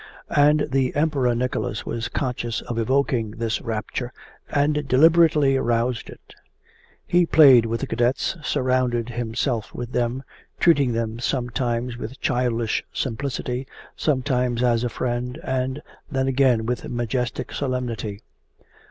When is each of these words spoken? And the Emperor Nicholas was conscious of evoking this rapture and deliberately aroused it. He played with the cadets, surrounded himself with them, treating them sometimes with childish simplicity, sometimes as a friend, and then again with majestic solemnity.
And 0.35 0.67
the 0.71 0.95
Emperor 0.95 1.35
Nicholas 1.35 1.85
was 1.85 2.07
conscious 2.07 2.61
of 2.61 2.79
evoking 2.79 3.35
this 3.37 3.61
rapture 3.61 4.11
and 4.49 4.87
deliberately 4.87 5.55
aroused 5.57 6.09
it. 6.09 6.33
He 7.05 7.27
played 7.27 7.67
with 7.67 7.81
the 7.81 7.85
cadets, 7.85 8.35
surrounded 8.41 9.09
himself 9.09 9.75
with 9.75 9.91
them, 9.91 10.23
treating 10.59 10.93
them 10.93 11.19
sometimes 11.19 11.97
with 11.97 12.19
childish 12.19 12.83
simplicity, 12.91 13.67
sometimes 13.95 14.63
as 14.63 14.83
a 14.83 14.89
friend, 14.89 15.39
and 15.43 15.83
then 16.09 16.27
again 16.27 16.65
with 16.65 16.89
majestic 16.89 17.53
solemnity. 17.53 18.23